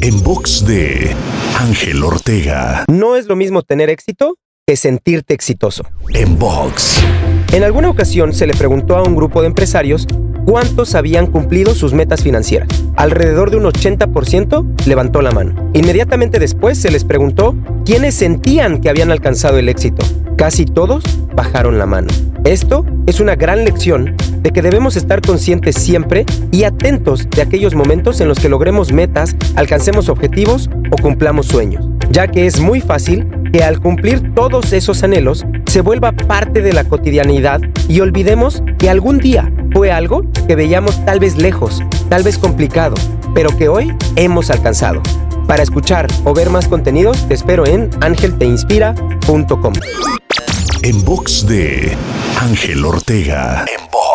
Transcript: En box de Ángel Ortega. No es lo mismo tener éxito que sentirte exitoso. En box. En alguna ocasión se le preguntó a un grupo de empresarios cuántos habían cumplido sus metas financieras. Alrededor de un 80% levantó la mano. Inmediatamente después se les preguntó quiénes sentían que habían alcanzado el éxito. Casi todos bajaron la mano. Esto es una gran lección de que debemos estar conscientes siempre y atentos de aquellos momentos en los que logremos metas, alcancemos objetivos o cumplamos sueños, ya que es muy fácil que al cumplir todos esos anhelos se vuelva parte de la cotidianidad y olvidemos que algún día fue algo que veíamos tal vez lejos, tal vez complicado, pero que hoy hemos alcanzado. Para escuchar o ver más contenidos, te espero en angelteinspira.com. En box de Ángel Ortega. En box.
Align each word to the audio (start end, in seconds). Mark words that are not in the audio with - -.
En 0.00 0.22
box 0.22 0.66
de 0.66 1.14
Ángel 1.58 2.02
Ortega. 2.02 2.84
No 2.88 3.16
es 3.16 3.26
lo 3.26 3.36
mismo 3.36 3.62
tener 3.62 3.88
éxito 3.90 4.36
que 4.66 4.76
sentirte 4.76 5.34
exitoso. 5.34 5.84
En 6.12 6.38
box. 6.38 7.00
En 7.52 7.62
alguna 7.62 7.88
ocasión 7.88 8.32
se 8.32 8.46
le 8.46 8.54
preguntó 8.54 8.96
a 8.96 9.02
un 9.02 9.14
grupo 9.14 9.40
de 9.40 9.48
empresarios 9.48 10.06
cuántos 10.44 10.94
habían 10.94 11.26
cumplido 11.26 11.74
sus 11.74 11.92
metas 11.92 12.22
financieras. 12.22 12.68
Alrededor 12.96 13.50
de 13.50 13.58
un 13.58 13.64
80% 13.64 14.86
levantó 14.86 15.22
la 15.22 15.30
mano. 15.30 15.70
Inmediatamente 15.72 16.38
después 16.38 16.78
se 16.78 16.90
les 16.90 17.04
preguntó 17.04 17.54
quiénes 17.84 18.14
sentían 18.14 18.80
que 18.80 18.88
habían 18.88 19.10
alcanzado 19.10 19.58
el 19.58 19.68
éxito. 19.68 20.04
Casi 20.36 20.64
todos 20.64 21.04
bajaron 21.34 21.78
la 21.78 21.86
mano. 21.86 22.08
Esto 22.44 22.84
es 23.06 23.20
una 23.20 23.36
gran 23.36 23.64
lección 23.64 24.16
de 24.42 24.50
que 24.50 24.62
debemos 24.62 24.96
estar 24.96 25.20
conscientes 25.20 25.76
siempre 25.76 26.26
y 26.50 26.64
atentos 26.64 27.28
de 27.30 27.42
aquellos 27.42 27.74
momentos 27.74 28.20
en 28.20 28.28
los 28.28 28.38
que 28.38 28.48
logremos 28.48 28.92
metas, 28.92 29.36
alcancemos 29.56 30.08
objetivos 30.08 30.68
o 30.90 30.96
cumplamos 31.00 31.46
sueños, 31.46 31.88
ya 32.10 32.26
que 32.26 32.46
es 32.46 32.60
muy 32.60 32.80
fácil 32.80 33.26
que 33.52 33.62
al 33.62 33.80
cumplir 33.80 34.34
todos 34.34 34.72
esos 34.72 35.02
anhelos 35.02 35.44
se 35.66 35.80
vuelva 35.80 36.12
parte 36.12 36.62
de 36.62 36.72
la 36.72 36.84
cotidianidad 36.84 37.60
y 37.88 38.00
olvidemos 38.00 38.62
que 38.78 38.90
algún 38.90 39.18
día 39.18 39.52
fue 39.72 39.92
algo 39.92 40.22
que 40.46 40.56
veíamos 40.56 41.04
tal 41.04 41.20
vez 41.20 41.36
lejos, 41.36 41.82
tal 42.08 42.22
vez 42.22 42.38
complicado, 42.38 42.94
pero 43.34 43.56
que 43.56 43.68
hoy 43.68 43.94
hemos 44.16 44.50
alcanzado. 44.50 45.02
Para 45.46 45.62
escuchar 45.62 46.06
o 46.24 46.34
ver 46.34 46.50
más 46.50 46.68
contenidos, 46.68 47.26
te 47.28 47.34
espero 47.34 47.66
en 47.66 47.90
angelteinspira.com. 48.00 49.72
En 50.82 51.04
box 51.04 51.46
de 51.46 51.96
Ángel 52.40 52.84
Ortega. 52.84 53.64
En 53.68 53.84
box. 53.90 54.11